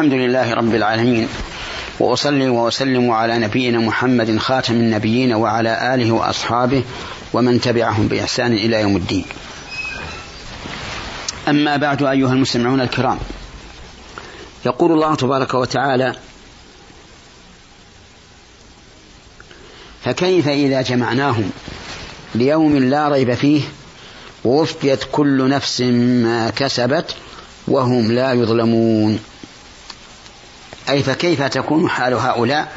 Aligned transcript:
الحمد 0.00 0.14
لله 0.14 0.54
رب 0.54 0.74
العالمين 0.74 1.28
وأصلي 1.98 2.48
وأسلم 2.48 3.10
على 3.10 3.38
نبينا 3.38 3.78
محمد 3.78 4.38
خاتم 4.38 4.74
النبيين 4.74 5.32
وعلى 5.32 5.94
آله 5.94 6.12
وأصحابه 6.12 6.82
ومن 7.32 7.60
تبعهم 7.60 8.08
بإحسان 8.08 8.52
إلى 8.52 8.80
يوم 8.80 8.96
الدين. 8.96 9.24
أما 11.48 11.76
بعد 11.76 12.02
أيها 12.02 12.32
المستمعون 12.32 12.80
الكرام 12.80 13.18
يقول 14.66 14.92
الله 14.92 15.14
تبارك 15.14 15.54
وتعالى 15.54 16.14
فكيف 20.04 20.48
إذا 20.48 20.82
جمعناهم 20.82 21.50
ليوم 22.34 22.76
لا 22.76 23.08
ريب 23.08 23.34
فيه 23.34 23.62
ووفيت 24.44 25.04
كل 25.12 25.48
نفس 25.48 25.80
ما 26.24 26.50
كسبت 26.50 27.16
وهم 27.68 28.12
لا 28.12 28.32
يظلمون. 28.32 29.18
أي 30.90 31.02
فكيف 31.02 31.42
تكون 31.42 31.90
حال 31.90 32.14
هؤلاء 32.14 32.72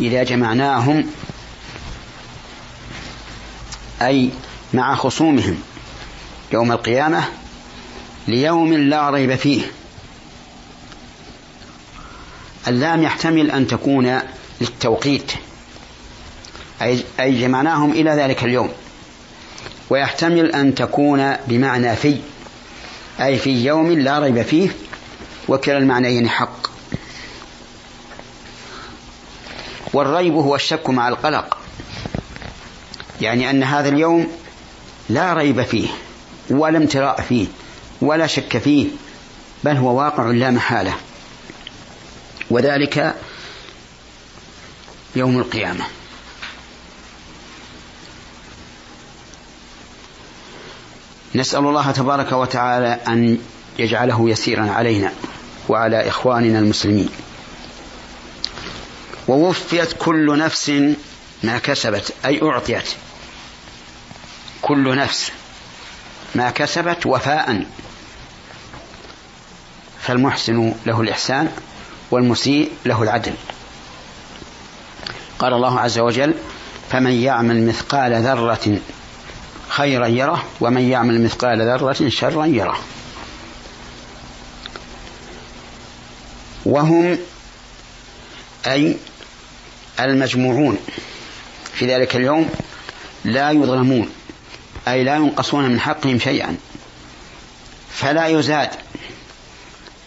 إذا 0.00 0.22
جمعناهم 0.22 1.06
أي 4.02 4.30
مع 4.74 4.94
خصومهم 4.94 5.62
يوم 6.52 6.72
القيامة 6.72 7.24
ليوم 8.28 8.74
لا 8.74 9.10
ريب 9.10 9.34
فيه 9.34 9.62
اللام 12.68 13.02
يحتمل 13.02 13.50
أن 13.50 13.66
تكون 13.66 14.20
للتوقيت. 14.60 15.32
أي 17.20 17.40
جمعناهم 17.40 17.90
إلى 17.92 18.10
ذلك 18.10 18.44
اليوم. 18.44 18.70
ويحتمل 19.90 20.52
أن 20.52 20.74
تكون 20.74 21.36
بمعنى 21.46 21.96
في 21.96 22.16
أي 23.20 23.38
في 23.38 23.64
يوم 23.64 23.92
لا 23.92 24.18
ريب 24.18 24.42
فيه 24.42 24.70
وكلا 25.48 25.78
المعنيين 25.78 26.28
حق. 26.28 26.68
والريب 29.92 30.34
هو 30.34 30.54
الشك 30.54 30.90
مع 30.90 31.08
القلق. 31.08 31.58
يعني 33.20 33.50
أن 33.50 33.62
هذا 33.62 33.88
اليوم 33.88 34.32
لا 35.08 35.34
ريب 35.34 35.62
فيه 35.62 35.88
ولا 36.50 36.78
امتراء 36.78 37.20
فيه 37.20 37.46
ولا 38.00 38.26
شك 38.26 38.58
فيه 38.58 38.86
بل 39.64 39.76
هو 39.76 39.98
واقع 39.98 40.30
لا 40.30 40.50
محالة. 40.50 40.94
وذلك 42.50 43.14
يوم 45.16 45.38
القيامة. 45.38 45.84
نسأل 51.34 51.58
الله 51.58 51.90
تبارك 51.90 52.32
وتعالى 52.32 53.00
أن 53.08 53.38
يجعله 53.78 54.30
يسيرا 54.30 54.70
علينا. 54.70 55.12
وعلى 55.68 56.08
إخواننا 56.08 56.58
المسلمين. 56.58 57.08
ووفيت 59.28 59.92
كل 59.92 60.38
نفس 60.38 60.72
ما 61.42 61.58
كسبت 61.58 62.12
أي 62.24 62.42
أعطيت. 62.42 62.88
كل 64.62 64.96
نفس 64.96 65.32
ما 66.34 66.50
كسبت 66.50 67.06
وفاء. 67.06 67.66
فالمحسن 70.00 70.74
له 70.86 71.00
الإحسان 71.00 71.52
والمسيء 72.10 72.72
له 72.84 73.02
العدل. 73.02 73.34
قال 75.38 75.52
الله 75.52 75.80
عز 75.80 75.98
وجل 75.98 76.34
فمن 76.90 77.12
يعمل 77.12 77.66
مثقال 77.66 78.22
ذرة 78.22 78.78
خيرا 79.68 80.06
يره 80.06 80.44
ومن 80.60 80.90
يعمل 80.90 81.24
مثقال 81.24 81.62
ذرة 81.62 82.08
شرا 82.08 82.46
يره. 82.46 82.78
وهم 86.68 87.18
أي 88.66 88.96
المجموعون. 90.00 90.78
في 91.72 91.94
ذلك 91.94 92.16
اليوم 92.16 92.50
لا 93.24 93.50
يظلمون 93.50 94.10
أي 94.88 95.04
لا 95.04 95.16
ينقصون 95.16 95.64
من 95.68 95.80
حقهم 95.80 96.18
شيئا. 96.18 96.56
فلا 97.90 98.26
يزاد 98.26 98.70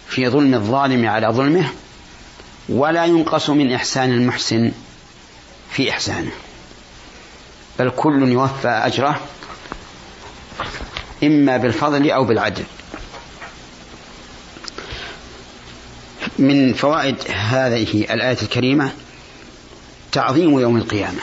في 0.10 0.30
ظلم 0.30 0.54
الظالم 0.54 1.10
على 1.10 1.28
ظلمه 1.28 1.70
ولا 2.70 3.06
ينقص 3.06 3.50
من 3.50 3.74
إحسان 3.74 4.12
المحسن 4.12 4.72
في 5.72 5.92
إحسانه. 5.92 6.32
بل 7.80 7.90
كل 7.90 8.32
يوفى 8.32 8.68
أجره 8.68 9.22
إما 11.24 11.58
بالفضل 11.58 12.12
أو 12.12 12.24
بالعدل. 12.24 12.64
من 16.42 16.74
فوائد 16.74 17.16
هذه 17.30 18.02
الآية 18.14 18.38
الكريمة 18.42 18.92
تعظيم 20.12 20.60
يوم 20.60 20.78
القيامة. 20.78 21.20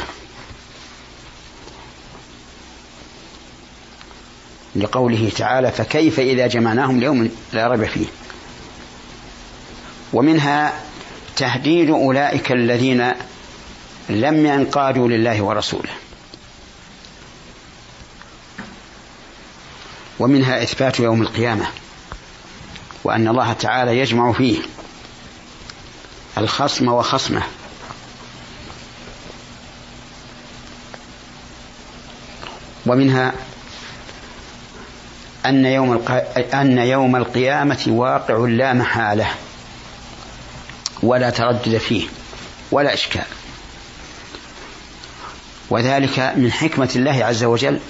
لقوله 4.77 5.33
تعالى 5.37 5.73
فكيف 5.73 6.21
إذا 6.21 6.47
جمعناهم 6.47 7.01
ليوم 7.01 7.31
لا 7.53 7.69
ريب 7.69 7.85
فيه؟ 7.85 8.07
ومنها 10.13 10.73
تهديد 11.37 11.91
أولئك 11.91 12.53
الذين 12.53 13.13
لم 14.09 14.47
ينقادوا 14.47 15.09
لله 15.09 15.43
ورسوله. 15.43 15.91
ومنها 20.19 20.63
إثبات 20.63 21.01
يوم 21.01 21.23
القيامة 21.23 21.67
وأن 23.05 23.29
الله 23.29 23.53
تعالى 23.53 23.99
يجمع 23.99 24.33
فيه 24.33 24.59
الخصم 26.39 26.89
وخصمه. 26.89 27.43
ومنها 32.87 33.33
أن 35.47 35.67
يوم 35.67 36.05
أن 36.55 36.79
يوم 36.79 37.17
القيامة 37.17 37.85
واقع 37.89 38.37
لا 38.37 38.73
محالة 38.73 39.27
ولا 41.03 41.31
تردد 41.31 41.79
فيه 41.79 42.09
ولا 42.71 42.95
إشكال. 42.95 43.25
وذلك 45.71 46.33
من 46.37 46.53
حكمة 46.53 46.91
الله 46.97 47.25
عز 47.25 47.45
وجل 47.45 47.81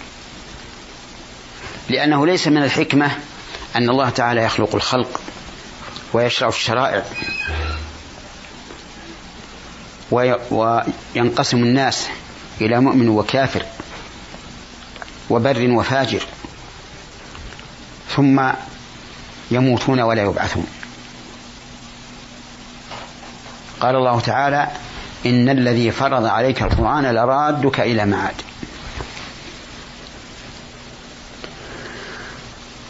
لأنه 1.88 2.26
ليس 2.26 2.48
من 2.48 2.62
الحكمة 2.62 3.10
أن 3.76 3.90
الله 3.90 4.10
تعالى 4.10 4.42
يخلق 4.42 4.74
الخلق 4.74 5.20
ويشرع 6.12 6.48
الشرائع. 6.48 7.04
وينقسم 10.10 11.58
الناس 11.58 12.08
إلى 12.60 12.80
مؤمن 12.80 13.08
وكافر 13.08 13.62
وبر 15.30 15.70
وفاجر 15.70 16.22
ثم 18.16 18.50
يموتون 19.50 20.00
ولا 20.00 20.22
يبعثون. 20.22 20.66
قال 23.80 23.96
الله 23.96 24.20
تعالى 24.20 24.68
إن 25.26 25.48
الذي 25.48 25.90
فرض 25.90 26.24
عليك 26.24 26.62
القرآن 26.62 27.14
لرادك 27.14 27.80
إلى 27.80 28.06
معاد. 28.06 28.34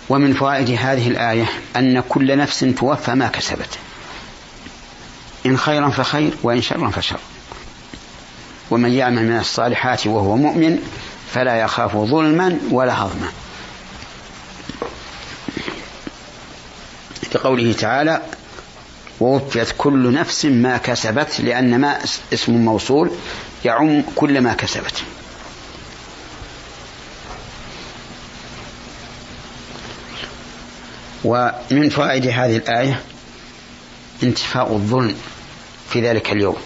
ومن 0.08 0.34
فوائد 0.34 0.70
هذه 0.70 1.08
الآية 1.08 1.46
أن 1.76 2.00
كل 2.08 2.38
نفس 2.38 2.60
توفى 2.60 3.14
ما 3.14 3.28
كسبت. 3.28 3.78
إن 5.48 5.59
خيرا 5.59 5.88
فخير 5.91 6.32
وإن 6.42 6.62
شرا 6.62 6.91
فشر. 6.91 7.20
ومن 8.70 8.92
يعمل 8.92 9.22
من 9.25 9.38
الصالحات 9.38 10.06
وهو 10.06 10.36
مؤمن 10.36 10.78
فلا 11.34 11.60
يخاف 11.60 11.97
ظلما 11.97 12.59
ولا 12.70 13.03
هضما. 13.03 13.28
لقوله 17.34 17.72
تعالى 17.72 18.22
ووفيت 19.21 19.68
كل 19.78 20.12
نفس 20.12 20.45
ما 20.45 20.77
كسبت 20.77 21.41
لأن 21.41 21.80
ما 21.80 21.98
اسم 22.33 22.53
موصول 22.53 23.10
يعم 23.65 24.03
كل 24.16 24.41
ما 24.41 24.54
كسبت. 24.54 25.03
ومن 31.24 31.89
فوائد 31.89 32.27
هذه 32.27 32.56
الآية 32.56 33.03
انتفاء 34.22 34.72
الظلم 34.72 35.16
في 35.90 36.08
ذلك 36.08 36.32
اليوم. 36.32 36.56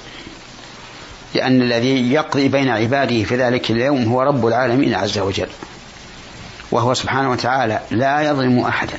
لأن 1.34 1.62
الذي 1.62 2.12
يقضي 2.12 2.48
بين 2.48 2.68
عباده 2.68 3.24
في 3.24 3.36
ذلك 3.36 3.70
اليوم 3.70 4.04
هو 4.04 4.22
رب 4.22 4.46
العالمين 4.46 4.94
عز 4.94 5.18
وجل. 5.18 5.48
وهو 6.70 6.94
سبحانه 6.94 7.30
وتعالى 7.30 7.80
لا 7.90 8.20
يظلم 8.20 8.58
أحدا. 8.58 8.98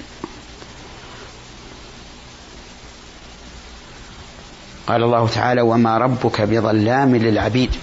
قال 4.87 5.03
الله 5.03 5.27
تعالى 5.27 5.61
وما 5.61 5.97
ربك 5.97 6.41
بظلام 6.41 7.15
للعبيد 7.15 7.75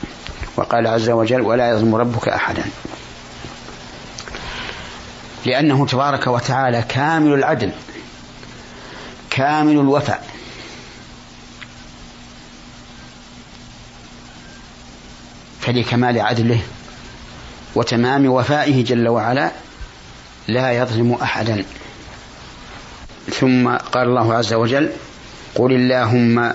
وقال 0.56 0.86
عز 0.86 1.10
وجل 1.10 1.40
ولا 1.40 1.70
يظلم 1.70 1.94
ربك 1.94 2.28
أحدا 2.28 2.64
لأنه 5.46 5.86
تبارك 5.86 6.26
وتعالى 6.26 6.84
كامل 6.88 7.34
العدل 7.34 7.72
كامل 9.30 9.72
الوفاء. 9.72 10.29
فلكمال 15.70 16.20
عدله 16.20 16.60
وتمام 17.74 18.26
وفائه 18.26 18.84
جل 18.84 19.08
وعلا 19.08 19.50
لا 20.48 20.72
يظلم 20.72 21.12
أحدا. 21.12 21.64
ثم 23.30 23.68
قال 23.68 24.08
الله 24.08 24.34
عز 24.34 24.52
وجل 24.52 24.90
قل 25.54 25.72
اللهم 25.72 26.54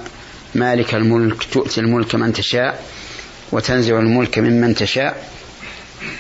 مالك 0.56 0.96
الملك 0.96 1.44
تؤتي 1.44 1.82
الملك 1.82 2.16
من 2.16 2.34
تشاء 2.34 2.84
وتنزع 3.52 4.00
الملك 4.00 4.40
ممن 4.40 4.76
تشاء 4.76 5.30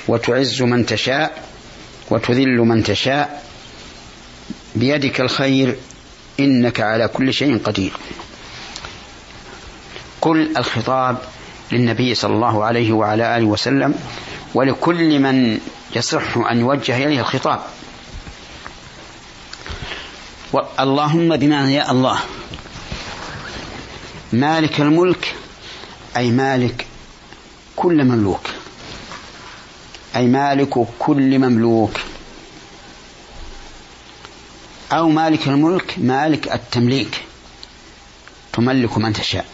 وتعز 0.07 0.61
من 0.61 0.85
تشاء 0.85 1.43
وتذل 2.09 2.57
من 2.57 2.83
تشاء. 2.83 3.43
بيدك 4.75 5.21
الخير 5.21 5.75
إنك 6.39 6.79
على 6.79 7.07
كل 7.07 7.33
شيء 7.33 7.57
قدير. 7.57 7.91
قل 10.21 10.57
الخطاب 10.57 11.17
للنبي 11.71 12.15
صلى 12.15 12.33
الله 12.33 12.63
عليه 12.63 12.93
وعلى 12.93 13.37
آله 13.37 13.45
وسلم 13.45 13.95
ولكل 14.53 15.19
من 15.19 15.59
يصح 15.95 16.37
أن 16.37 16.59
يوجه 16.59 16.97
إليه 16.97 17.19
الخطاب. 17.19 17.59
اللهم 20.79 21.37
بمعنى 21.37 21.73
يا 21.73 21.91
الله. 21.91 22.19
مالك 24.33 24.81
الملك 24.81 25.35
أي 26.17 26.31
مالك 26.31 26.87
كل 27.75 28.05
مملوك. 28.05 28.49
أي 30.15 30.27
مالك 30.27 30.87
كل 30.99 31.39
مملوك. 31.39 31.99
أو 34.91 35.09
مالك 35.09 35.47
الملك 35.47 35.95
مالك 35.97 36.53
التمليك. 36.53 37.21
تملك 38.53 38.97
من 38.97 39.13
تشاء. 39.13 39.45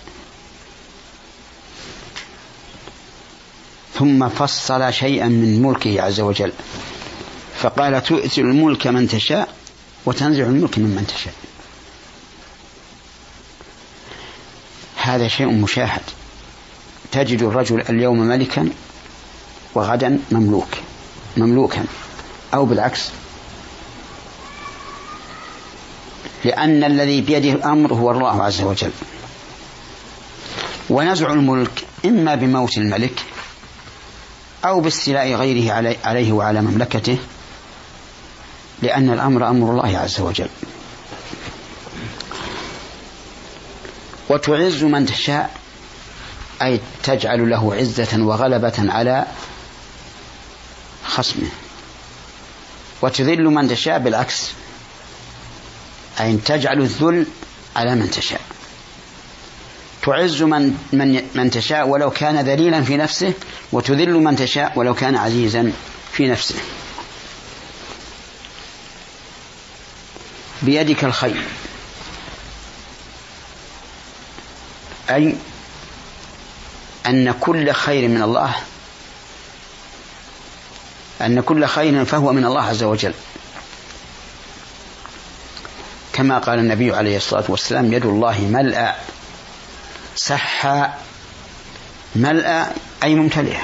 ثم 4.01 4.29
فصل 4.29 4.93
شيئا 4.93 5.27
من 5.27 5.61
ملكه 5.61 6.01
عز 6.01 6.19
وجل. 6.19 6.51
فقال 7.61 8.03
تؤتي 8.03 8.41
الملك 8.41 8.87
من 8.87 9.07
تشاء 9.07 9.49
وتنزع 10.05 10.43
الملك 10.43 10.79
ممن 10.79 11.07
تشاء. 11.07 11.33
هذا 14.95 15.27
شيء 15.27 15.47
مشاهد. 15.51 16.01
تجد 17.11 17.43
الرجل 17.43 17.81
اليوم 17.81 18.19
ملكا 18.19 18.69
وغدا 19.75 20.19
مملوك 20.31 20.69
مملوكا 21.37 21.85
أو 22.53 22.65
بالعكس. 22.65 23.09
لأن 26.45 26.83
الذي 26.83 27.21
بيده 27.21 27.51
الأمر 27.51 27.93
هو 27.93 28.11
الله 28.11 28.43
عز 28.43 28.61
وجل. 28.61 28.91
ونزع 30.89 31.33
الملك 31.33 31.85
إما 32.05 32.35
بموت 32.35 32.77
الملك 32.77 33.23
أو 34.65 34.79
باستيلاء 34.79 35.33
غيره 35.33 35.95
عليه 36.05 36.31
وعلى 36.31 36.61
مملكته 36.61 37.17
لأن 38.81 39.09
الأمر 39.09 39.49
أمر 39.49 39.71
الله 39.71 39.97
عز 39.97 40.19
وجل. 40.19 40.49
وتعز 44.29 44.83
من 44.83 45.05
تشاء 45.05 45.59
أي 46.61 46.79
تجعل 47.03 47.49
له 47.49 47.75
عزة 47.75 48.23
وغلبة 48.23 48.73
على 48.79 49.25
خصمه. 51.05 51.49
وتذل 53.01 53.43
من 53.43 53.67
تشاء 53.67 53.99
بالعكس 53.99 54.51
أي 56.19 56.37
تجعل 56.37 56.79
الذل 56.81 57.25
على 57.75 57.95
من 57.95 58.11
تشاء. 58.11 58.41
تعز 60.03 60.41
من 60.41 60.77
من 60.93 61.21
من 61.35 61.51
تشاء 61.51 61.87
ولو 61.87 62.09
كان 62.09 62.45
ذليلا 62.45 62.81
في 62.81 62.97
نفسه 62.97 63.33
وتذل 63.71 64.13
من 64.13 64.35
تشاء 64.35 64.71
ولو 64.75 64.93
كان 64.93 65.15
عزيزا 65.15 65.71
في 66.11 66.27
نفسه. 66.27 66.55
بيدك 70.61 71.03
الخير. 71.03 71.43
أي 75.09 75.35
أن 77.05 77.31
كل 77.31 77.71
خير 77.71 78.07
من 78.07 78.21
الله 78.21 78.55
أن 81.21 81.41
كل 81.41 81.65
خير 81.65 82.05
فهو 82.05 82.33
من 82.33 82.45
الله 82.45 82.61
عز 82.61 82.83
وجل. 82.83 83.13
كما 86.13 86.37
قال 86.37 86.59
النبي 86.59 86.95
عليه 86.95 87.17
الصلاة 87.17 87.43
والسلام 87.49 87.93
يد 87.93 88.05
الله 88.05 88.39
ملأ 88.41 88.95
سحى 90.15 90.89
ملأ 92.15 92.67
أي 93.03 93.15
ممتلئة. 93.15 93.61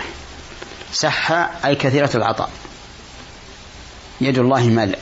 سحى 0.93 1.47
أي 1.65 1.75
كثيرة 1.75 2.09
العطاء. 2.15 2.49
يد 4.21 4.37
الله 4.37 4.63
ملأ. 4.63 4.99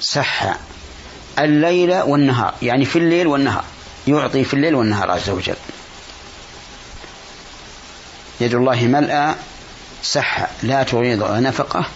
سحى 0.00 0.54
الليل 1.38 1.94
والنهار. 1.94 2.54
يعني 2.62 2.84
في 2.84 2.98
الليل 2.98 3.26
والنهار. 3.26 3.64
يعطي 4.06 4.44
في 4.44 4.54
الليل 4.54 4.74
والنهار 4.74 5.10
عز 5.10 5.30
وجل. 5.30 5.56
يد 8.40 8.54
الله 8.54 8.82
ملأى 8.82 9.34
سحة 10.02 10.48
لا 10.62 10.82
تغيض 10.82 11.32
نفقة. 11.32 11.86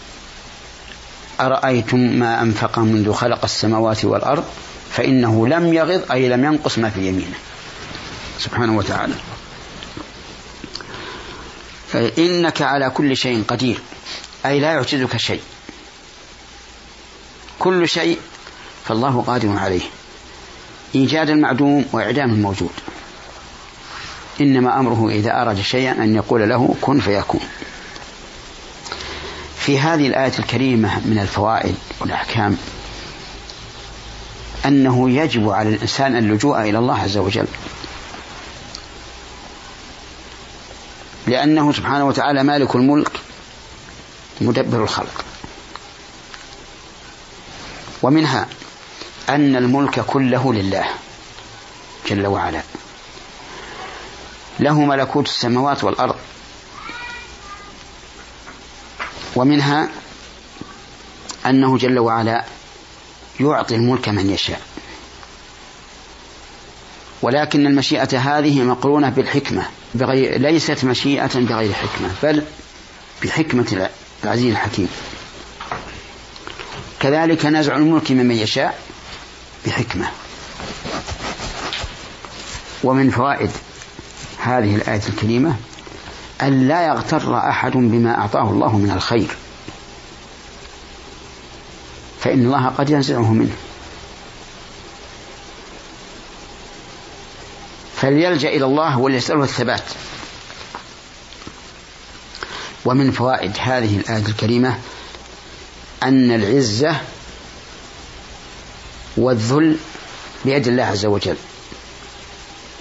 أرأيتم 1.41 1.99
ما 1.99 2.43
أنفق 2.43 2.79
منذ 2.79 3.13
خلق 3.13 3.45
السماوات 3.45 4.05
والأرض؟ 4.05 4.45
فإنه 4.93 5.47
لم 5.47 5.75
يغض 5.75 6.13
أي 6.13 6.29
لم 6.29 6.45
ينقص 6.45 6.79
ما 6.79 6.91
في 6.91 7.09
يمينه. 7.09 7.37
سبحانه 8.43 8.77
وتعالى. 8.77 9.15
فإنك 11.89 12.63
على 12.63 12.91
كل 12.91 13.17
شيء 13.17 13.45
قدير 13.49 13.81
أي 14.47 14.61
لا 14.61 14.73
يعجزك 14.73 15.17
شيء. 15.17 15.41
كل 17.59 17.89
شيء 17.89 18.19
فالله 18.85 19.23
قادر 19.27 19.59
عليه. 19.59 19.83
إيجاد 20.95 21.31
المعدوم 21.31 21.85
وإعدام 21.93 22.31
الموجود. 22.31 22.71
إنما 24.41 24.81
أمره 24.81 25.09
إذا 25.11 25.43
أراد 25.43 25.61
شيئا 25.61 25.93
أن 25.93 26.15
يقول 26.15 26.49
له 26.49 26.75
كن 26.81 27.01
فيكون. 27.01 27.41
في 29.59 29.79
هذه 29.79 30.07
الآية 30.07 30.39
الكريمة 30.39 31.07
من 31.07 31.19
الفوائد 31.19 31.75
والأحكام 32.01 32.57
أنه 34.67 35.11
يجب 35.11 35.51
على 35.51 35.69
الإنسان 35.69 36.17
اللجوء 36.17 36.61
إلى 36.61 36.79
الله 36.79 36.99
عز 36.99 37.17
وجل. 37.17 37.47
لأنه 41.27 41.73
سبحانه 41.73 42.05
وتعالى 42.05 42.43
مالك 42.43 42.77
الملك 42.77 43.21
مدبر 44.41 44.83
الخلق. 44.83 45.25
ومنها 48.03 48.49
أن 49.29 49.57
الملك 49.57 50.01
كله 50.01 50.55
لله 50.55 50.85
جل 52.09 52.27
وعلا. 52.27 52.63
له 54.61 54.81
ملكوت 54.81 55.27
السماوات 55.27 55.85
والأرض. 55.85 56.17
ومنها 59.37 59.89
أنه 61.47 61.79
جل 61.79 61.99
وعلا 61.99 62.45
يعطي 63.41 63.75
الملك 63.75 64.09
من 64.09 64.31
يشاء. 64.31 64.72
ولكن 67.23 67.67
المشيئة 67.67 68.19
هذه 68.19 68.63
مقرونة 68.63 69.09
بالحكمة 69.09 69.67
بغير 69.95 70.41
ليست 70.41 70.85
مشيئة 70.85 71.31
بغير 71.35 71.73
حكمة 71.73 72.11
بل 72.23 72.43
بحكمة 73.23 73.89
العزيز 74.25 74.51
الحكيم. 74.53 74.89
كذلك 77.01 77.47
نزع 77.47 77.77
الملك 77.77 78.13
ممن 78.13 78.37
يشاء 78.37 78.79
بحكمة. 79.67 80.07
ومن 82.85 83.11
فوائد 83.11 83.51
هذه 84.39 84.77
الآية 84.77 85.03
الكريمة 85.09 85.57
أن 86.43 86.69
لا 86.69 86.87
يغتر 86.87 87.39
أحد 87.39 87.73
بما 87.73 88.19
أعطاه 88.19 88.51
الله 88.51 88.77
من 88.77 88.91
الخير. 88.91 89.37
فإن 92.21 92.45
الله 92.45 92.67
قد 92.67 92.91
ينزعه 92.91 93.33
منه. 93.33 93.57
فليلجأ 98.03 98.49
إلى 98.49 98.65
الله 98.65 98.99
وليسأله 98.99 99.45
الثبات. 99.45 99.83
ومن 102.85 103.11
فوائد 103.11 103.53
هذه 103.61 103.97
الآية 103.97 104.27
الكريمة 104.27 104.79
أن 106.03 106.31
العزة 106.31 106.97
والذل 109.17 109.77
بيد 110.45 110.69
الله 110.69 110.83
عز 110.85 111.07
وجل. 111.07 111.37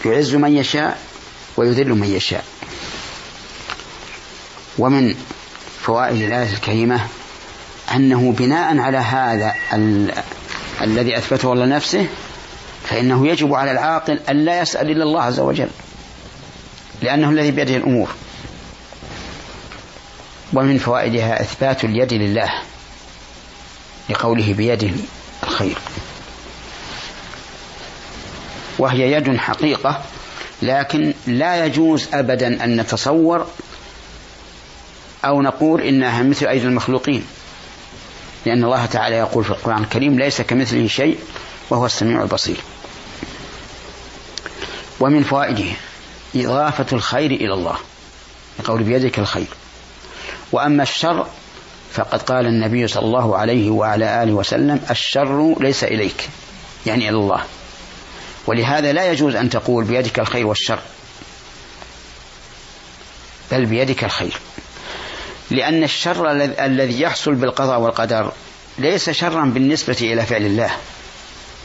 يعز 0.06 0.36
من 0.36 0.58
يشاء 0.58 1.00
ويذل 1.58 1.90
من 1.90 2.08
يشاء. 2.08 2.46
ومن 4.78 5.16
فوائد 5.82 6.22
الآية 6.22 6.54
الكريمة 6.54 7.08
أنه 7.96 8.32
بناء 8.32 8.78
على 8.78 8.98
هذا 8.98 9.54
ال... 9.74 10.14
الذي 10.82 11.18
أثبته 11.18 11.54
الله 11.54 11.66
لنفسه 11.66 12.08
فإنه 12.92 13.28
يجب 13.28 13.54
على 13.54 13.72
العاقل 13.72 14.20
أن 14.30 14.46
لا 14.46 14.62
يسأل 14.62 14.92
إلا 14.92 15.04
الله 15.04 15.22
عز 15.22 15.40
وجل 15.40 15.70
لأنه 17.02 17.30
الذي 17.30 17.52
بيده 17.52 17.76
الأمور. 17.76 18.10
ومن 20.54 20.78
فوائدها 20.78 21.42
إثبات 21.42 21.84
اليد 21.84 22.14
لله 22.14 22.50
لقوله 24.10 24.54
بيده 24.54 24.92
الخير. 25.44 25.78
وهي 28.80 29.12
يد 29.12 29.38
حقيقة 29.38 30.02
لكن 30.62 31.14
لا 31.28 31.66
يجوز 31.66 32.08
أبدا 32.14 32.64
أن 32.64 32.82
نتصور 32.82 33.48
أو 35.26 35.42
نقول 35.42 35.82
إنها 35.82 36.24
مثل 36.24 36.46
أيدي 36.46 36.66
المخلوقين. 36.66 37.26
لأن 38.46 38.64
الله 38.64 38.86
تعالى 38.86 39.16
يقول 39.16 39.44
في 39.44 39.50
القرآن 39.50 39.84
الكريم 39.84 40.20
ليس 40.20 40.42
كمثله 40.42 40.88
شيء 40.88 41.20
وهو 41.70 41.86
السميع 41.86 42.22
البصير. 42.22 42.58
ومن 45.02 45.24
فوائده 45.24 45.72
إضافة 46.36 46.86
الخير 46.94 47.32
إلى 47.32 47.54
الله 47.54 47.76
يقول 48.60 48.84
بيدك 48.84 49.20
الخير. 49.20 49.48
وأما 50.52 50.84
الشر 50.84 51.28
فقد 51.94 52.22
قال 52.22 52.46
النبي 52.46 52.88
صلى 52.88 53.06
الله 53.06 53.38
عليه 53.38 53.70
وعلى 53.70 54.24
آله 54.24 54.34
وسلم 54.34 54.80
الشر 54.90 55.56
ليس 55.60 55.84
إليك 55.84 56.30
يعني 56.86 57.10
إلى 57.10 57.18
الله. 57.18 57.44
ولهذا 58.48 58.94
لا 58.94 59.12
يجوز 59.12 59.36
أن 59.36 59.50
تقول 59.50 59.84
بيدك 59.84 60.20
الخير 60.20 60.48
والشر 60.48 60.80
بل 63.52 63.66
بيدك 63.66 64.04
الخير. 64.04 64.38
لأن 65.52 65.84
الشر 65.84 66.32
الذي 66.66 67.02
يحصل 67.02 67.36
بالقضاء 67.36 67.80
والقدر 67.80 68.32
ليس 68.78 69.10
شرا 69.10 69.46
بالنسبة 69.46 69.98
إلى 70.02 70.26
فعل 70.26 70.46
الله 70.46 70.72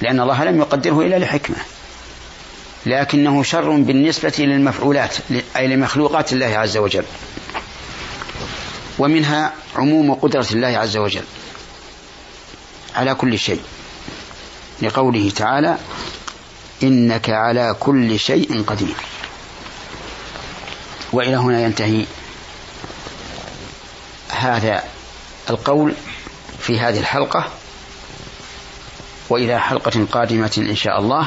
لأن 0.00 0.20
الله 0.20 0.44
لم 0.44 0.58
يقدره 0.58 1.00
إلا 1.00 1.16
لحكمة. 1.16 1.56
لكنه 2.86 3.42
شر 3.42 3.70
بالنسبة 3.70 4.34
للمفعولات 4.38 5.16
أي 5.56 5.66
لمخلوقات 5.66 6.32
الله 6.32 6.46
عز 6.46 6.76
وجل. 6.76 7.04
ومنها 8.98 9.52
عموم 9.76 10.14
قدرة 10.14 10.46
الله 10.52 10.68
عز 10.68 10.96
وجل. 10.96 11.24
على 12.94 13.14
كل 13.14 13.38
شيء. 13.38 13.60
لقوله 14.82 15.30
تعالى 15.30 15.78
إنك 16.82 17.30
على 17.30 17.76
كل 17.80 18.18
شيء 18.18 18.64
قدير. 18.66 18.94
وإلى 21.12 21.36
هنا 21.36 21.62
ينتهي 21.62 22.06
هذا 24.28 24.84
القول 25.50 25.94
في 26.60 26.80
هذه 26.80 26.98
الحلقة. 26.98 27.48
وإلى 29.28 29.60
حلقة 29.60 30.06
قادمة 30.12 30.52
إن 30.58 30.76
شاء 30.76 31.00
الله. 31.00 31.26